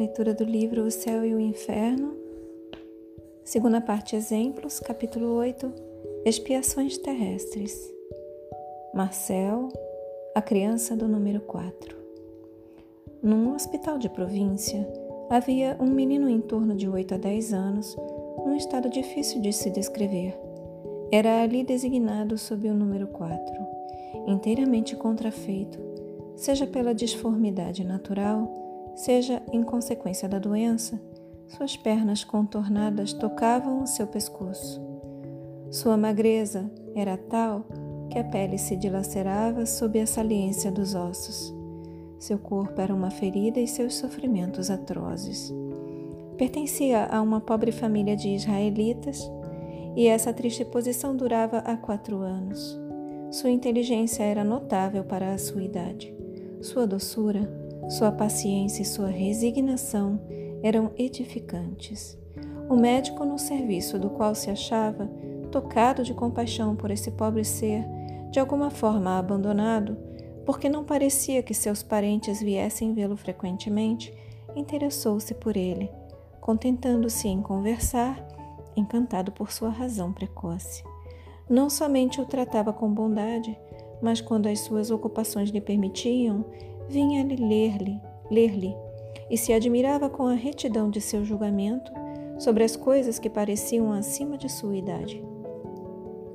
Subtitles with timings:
[0.00, 2.16] Leitura do livro O Céu e o Inferno.
[3.44, 5.70] Segunda parte, Exemplos, capítulo 8,
[6.24, 7.78] Expiações terrestres.
[8.94, 9.68] Marcel,
[10.34, 11.94] a criança do número 4.
[13.22, 14.90] Num hospital de província,
[15.28, 17.94] havia um menino em torno de 8 a 10 anos,
[18.38, 20.34] num estado difícil de se descrever.
[21.12, 23.54] Era ali designado sob o número 4,
[24.28, 25.78] inteiramente contrafeito,
[26.36, 31.00] seja pela disformidade natural, seja em consequência da doença,
[31.46, 34.80] suas pernas contornadas tocavam o seu pescoço.
[35.70, 37.64] Sua magreza era tal
[38.08, 41.54] que a pele se dilacerava sob a saliência dos ossos.
[42.18, 45.52] Seu corpo era uma ferida e seus sofrimentos atrozes.
[46.36, 49.30] Pertencia a uma pobre família de israelitas
[49.96, 52.78] e essa triste posição durava há quatro anos.
[53.30, 56.14] Sua inteligência era notável para a sua idade.
[56.60, 60.20] Sua doçura sua paciência e sua resignação
[60.62, 62.18] eram edificantes.
[62.68, 65.10] O médico no serviço do qual se achava,
[65.50, 67.84] tocado de compaixão por esse pobre ser,
[68.30, 69.96] de alguma forma abandonado,
[70.46, 74.14] porque não parecia que seus parentes viessem vê-lo frequentemente,
[74.54, 75.90] interessou-se por ele,
[76.40, 78.24] contentando-se em conversar,
[78.76, 80.84] encantado por sua razão precoce.
[81.48, 83.58] Não somente o tratava com bondade,
[84.00, 86.44] mas quando as suas ocupações lhe permitiam,
[86.90, 88.76] vinha-lhe ler-lhe, ler-lhe,
[89.30, 91.92] e se admirava com a retidão de seu julgamento
[92.38, 95.22] sobre as coisas que pareciam acima de sua idade.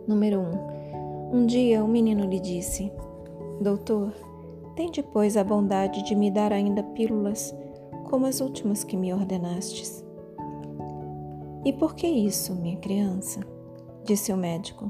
[0.08, 0.44] Número 1.
[0.44, 1.38] Um.
[1.40, 2.90] um dia o menino lhe disse:
[3.60, 4.14] Doutor,
[4.76, 7.54] tem depois a bondade de me dar ainda pílulas
[8.06, 10.06] como as últimas que me ordenastes.
[11.66, 13.42] E por que isso, minha criança?
[14.06, 14.90] disse o médico.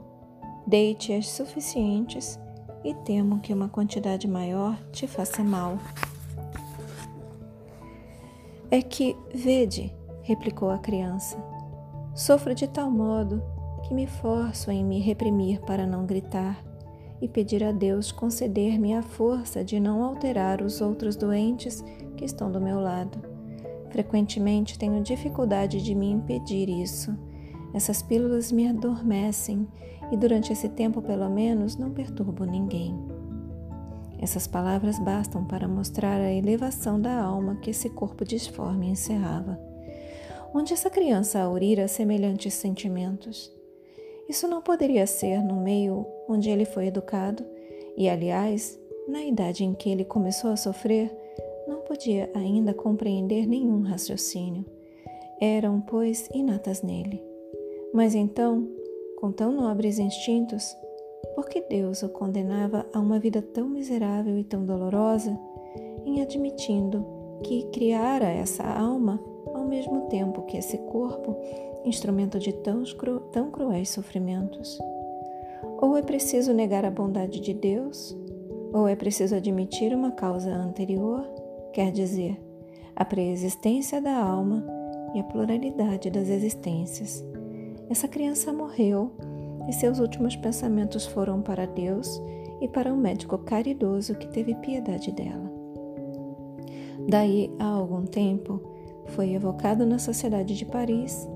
[0.68, 2.38] Deite as suficientes
[2.86, 5.80] e temo que uma quantidade maior te faça mal.
[8.70, 9.92] É que, vede,
[10.22, 11.36] replicou a criança,
[12.14, 13.42] sofro de tal modo
[13.84, 16.64] que me forço em me reprimir para não gritar
[17.20, 21.84] e pedir a Deus conceder-me a força de não alterar os outros doentes
[22.16, 23.18] que estão do meu lado.
[23.90, 27.18] Frequentemente tenho dificuldade de me impedir isso.
[27.74, 29.68] Essas pílulas me adormecem
[30.12, 32.96] e durante esse tempo, pelo menos, não perturbo ninguém.
[34.20, 39.60] Essas palavras bastam para mostrar a elevação da alma que esse corpo disforme encerrava.
[40.54, 43.52] Onde essa criança aurira semelhantes sentimentos?
[44.28, 47.46] Isso não poderia ser no meio onde ele foi educado,
[47.98, 51.16] e, aliás, na idade em que ele começou a sofrer,
[51.68, 54.66] não podia ainda compreender nenhum raciocínio.
[55.40, 57.22] Eram, pois, inatas nele.
[57.94, 58.68] Mas então
[59.18, 60.76] com tão nobres instintos,
[61.36, 65.38] por que Deus o condenava a uma vida tão miserável e tão dolorosa,
[66.06, 67.06] em admitindo
[67.44, 69.20] que criara essa alma
[69.54, 71.36] ao mesmo tempo que esse corpo,
[71.84, 74.80] instrumento de tão, cru, tão cruéis sofrimentos?
[75.82, 78.16] Ou é preciso negar a bondade de Deus,
[78.74, 81.26] ou é preciso admitir uma causa anterior,
[81.74, 82.40] quer dizer,
[82.96, 84.66] a preexistência da alma
[85.14, 87.24] e a pluralidade das existências
[87.90, 89.12] essa criança morreu
[89.68, 92.22] e seus últimos pensamentos foram para Deus
[92.62, 95.52] e para um médico caridoso que teve piedade dela.
[97.08, 98.62] Daí a algum tempo,
[99.08, 101.28] foi evocado na Sociedade de Paris,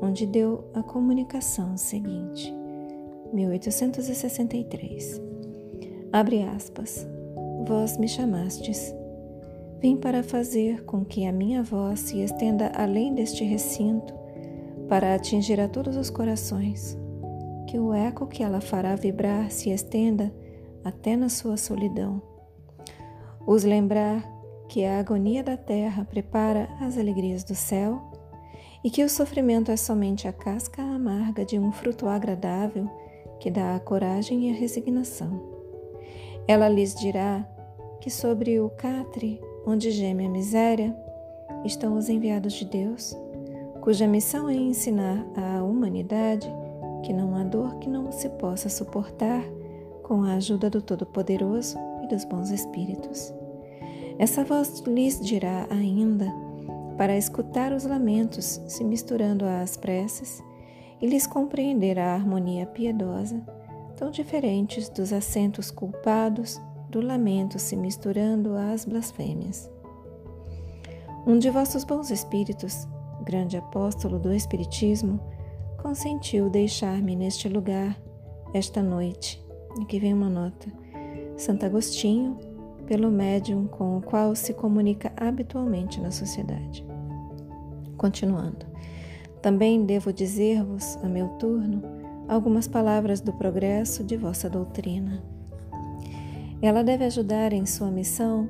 [0.00, 2.54] onde deu a comunicação seguinte.
[3.32, 5.20] 1863.
[6.12, 7.06] Abre aspas.
[7.66, 8.94] Vós me chamastes.
[9.80, 14.19] Vim para fazer com que a minha voz se estenda além deste recinto
[14.90, 16.98] para atingir a todos os corações,
[17.68, 20.34] que o eco que ela fará vibrar se estenda
[20.84, 22.20] até na sua solidão.
[23.46, 24.28] Os lembrar
[24.68, 28.02] que a agonia da terra prepara as alegrias do céu
[28.82, 32.90] e que o sofrimento é somente a casca amarga de um fruto agradável
[33.38, 35.40] que dá a coragem e a resignação.
[36.48, 37.48] Ela lhes dirá
[38.00, 40.96] que sobre o catre onde geme a miséria
[41.64, 43.16] estão os enviados de Deus
[43.80, 46.46] cuja missão é ensinar à humanidade
[47.02, 49.42] que não há dor que não se possa suportar
[50.02, 53.32] com a ajuda do Todo-Poderoso e dos bons espíritos.
[54.18, 56.26] Essa voz lhes dirá ainda
[56.98, 60.42] para escutar os lamentos se misturando às preces
[61.00, 63.40] e lhes compreender a harmonia piedosa,
[63.96, 66.60] tão diferentes dos acentos culpados
[66.90, 69.70] do lamento se misturando às blasfêmias.
[71.26, 72.86] Um de vossos bons espíritos
[73.22, 75.20] grande apóstolo do Espiritismo,
[75.82, 78.00] consentiu deixar-me neste lugar
[78.52, 79.42] esta noite.
[79.80, 80.70] Aqui vem uma nota.
[81.36, 82.38] Santo Agostinho,
[82.86, 86.84] pelo médium com o qual se comunica habitualmente na sociedade.
[87.96, 88.66] Continuando,
[89.40, 91.82] também devo dizer-vos, a meu turno,
[92.28, 95.22] algumas palavras do progresso de vossa doutrina.
[96.60, 98.48] Ela deve ajudar em sua missão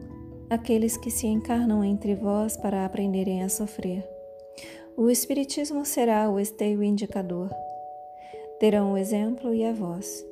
[0.48, 4.04] aqueles que se encarnam entre vós para aprenderem a sofrer.
[5.00, 7.48] O Espiritismo será o esteio indicador.
[8.58, 10.22] Terão o exemplo e a voz.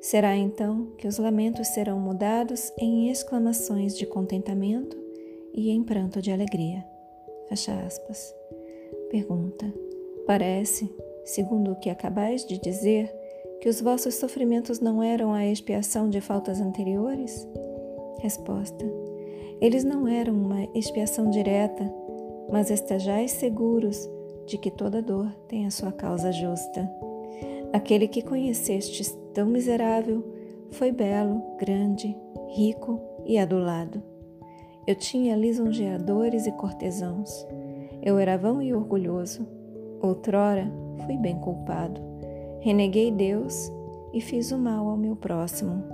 [0.00, 4.98] Será então que os lamentos serão mudados em exclamações de contentamento
[5.54, 6.84] e em pranto de alegria.
[7.48, 8.34] Fecha aspas.
[9.12, 9.72] Pergunta:
[10.26, 10.92] Parece,
[11.24, 13.14] segundo o que acabais de dizer,
[13.60, 17.46] que os vossos sofrimentos não eram a expiação de faltas anteriores?
[18.18, 18.84] Resposta:
[19.60, 21.88] Eles não eram uma expiação direta,
[22.50, 24.08] mas estejais seguros
[24.46, 26.90] de que toda dor tem a sua causa justa.
[27.72, 30.24] Aquele que conhecestes tão miserável
[30.70, 32.16] foi belo, grande,
[32.48, 34.02] rico e adulado.
[34.86, 37.46] Eu tinha lisonjeadores e cortesãos.
[38.02, 39.46] Eu era vão e orgulhoso.
[40.02, 40.70] Outrora
[41.04, 42.00] fui bem culpado.
[42.60, 43.70] Reneguei Deus
[44.12, 45.84] e fiz o mal ao meu próximo.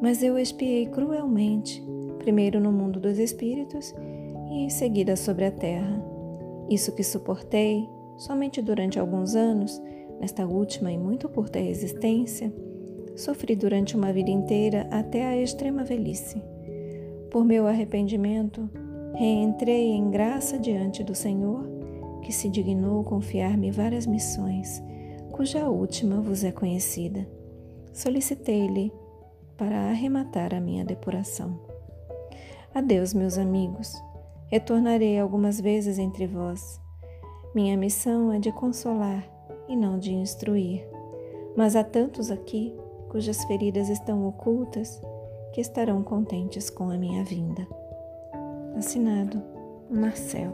[0.00, 1.84] Mas eu expiei cruelmente,
[2.18, 3.94] primeiro no mundo dos espíritos
[4.50, 6.02] e em seguida sobre a terra.
[6.68, 9.80] Isso que suportei, somente durante alguns anos,
[10.20, 12.52] nesta última e muito curta existência,
[13.16, 16.42] sofri durante uma vida inteira até a extrema velhice.
[17.30, 18.68] Por meu arrependimento,
[19.14, 21.64] reentrei em graça diante do Senhor,
[22.22, 24.82] que se dignou confiar-me várias missões
[25.40, 27.26] cuja última vos é conhecida.
[27.94, 28.92] Solicitei-lhe
[29.56, 31.58] para arrematar a minha depuração.
[32.74, 33.90] Adeus, meus amigos.
[34.50, 36.80] Retornarei algumas vezes entre vós.
[37.54, 39.24] Minha missão é de consolar
[39.68, 40.84] e não de instruir.
[41.56, 42.74] Mas há tantos aqui
[43.08, 45.00] cujas feridas estão ocultas
[45.52, 47.64] que estarão contentes com a minha vinda.
[48.76, 49.40] Assinado
[49.88, 50.52] Marcel.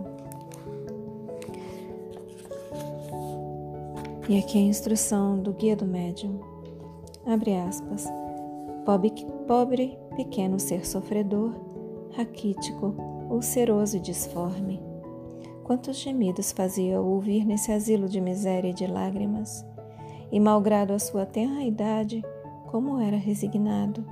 [4.28, 6.38] E aqui a instrução do guia do médium.
[7.25, 8.06] Abre aspas.
[8.84, 9.10] Pobre,
[9.46, 11.52] pobre pequeno ser sofredor,
[12.14, 14.81] raquítico, ulceroso e disforme.
[15.64, 19.64] Quantos gemidos fazia ouvir nesse asilo de miséria e de lágrimas.
[20.31, 22.25] E malgrado a sua tenra idade,
[22.67, 24.05] como era resignado,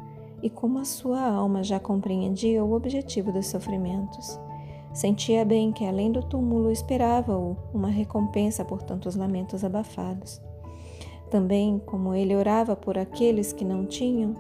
[0.43, 4.39] e como a sua alma já compreendia o objetivo dos sofrimentos
[4.95, 10.41] Sentia bem que além do túmulo esperava-o uma recompensa por tantos lamentos abafados.
[11.29, 14.35] Também, como ele orava por aqueles que não tinham,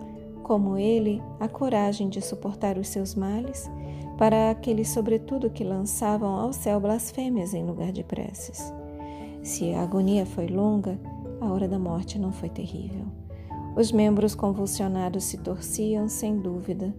[0.45, 3.69] como ele, a coragem de suportar os seus males,
[4.17, 8.73] para aqueles, sobretudo, que lançavam ao céu blasfêmias em lugar de preces.
[9.43, 10.99] Se a agonia foi longa,
[11.41, 13.05] a hora da morte não foi terrível.
[13.77, 16.95] Os membros convulsionados se torciam, sem dúvida,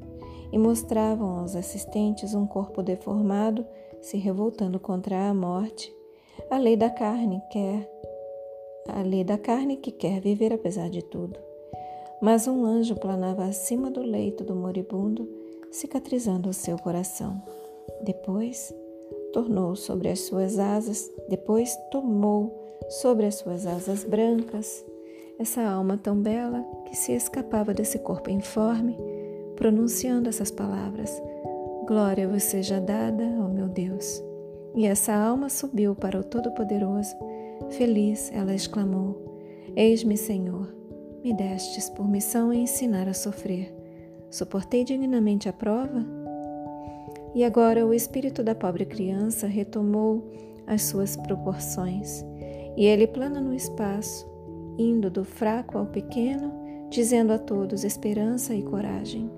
[0.52, 3.66] e mostravam aos assistentes um corpo deformado
[4.02, 5.92] se revoltando contra a morte.
[6.50, 7.90] A lei da carne quer
[8.88, 11.40] a lei da carne que quer viver apesar de tudo.
[12.22, 15.28] Mas um anjo planava acima do leito do moribundo,
[15.76, 17.42] cicatrizando o seu coração.
[18.04, 18.74] Depois,
[19.34, 24.86] tornou sobre as suas asas, depois tomou sobre as suas asas brancas
[25.38, 28.98] essa alma tão bela que se escapava desse corpo informe
[29.56, 31.12] pronunciando essas palavras:
[31.86, 34.24] Glória vos seja dada, ó meu Deus.
[34.76, 37.16] E essa alma subiu para o Todo-Poderoso.
[37.72, 39.40] Feliz, ela exclamou:
[39.76, 40.74] Eis-me, Senhor,
[41.22, 43.75] me destes por missão em ensinar a sofrer.
[44.30, 46.06] Suportei dignamente a prova?
[47.34, 50.32] E agora o espírito da pobre criança retomou
[50.66, 52.26] as suas proporções,
[52.78, 54.26] e ele plana no espaço,
[54.78, 56.52] indo do fraco ao pequeno,
[56.90, 59.30] dizendo a todos esperança e coragem.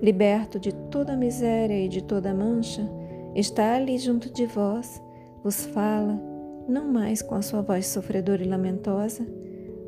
[0.00, 2.88] Liberto de toda miséria e de toda mancha,
[3.34, 5.02] está ali junto de vós,
[5.42, 6.20] vos fala,
[6.68, 9.26] não mais com a sua voz sofredora e lamentosa,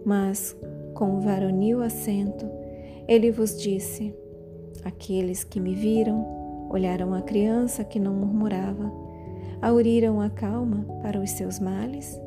[0.04, 0.57] mas
[0.95, 2.47] com o varonil acento,
[3.07, 4.14] ele vos disse:
[4.85, 8.92] Aqueles que me viram olharam a criança que não murmurava,
[9.61, 12.18] auriram a calma para os seus males,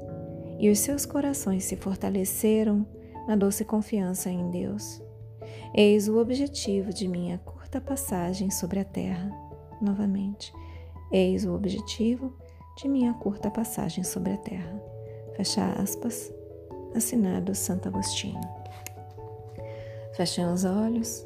[0.60, 2.86] e os seus corações se fortaleceram
[3.27, 5.01] na doce confiança em Deus.
[5.74, 9.31] Eis o objetivo de minha curta passagem sobre a terra.
[9.81, 10.53] Novamente,
[11.12, 12.34] eis o objetivo
[12.77, 14.84] de minha curta passagem sobre a terra.
[15.36, 16.31] Fecha aspas.
[16.93, 18.41] Assinado Santo Agostinho.
[20.13, 21.25] Fechem os olhos.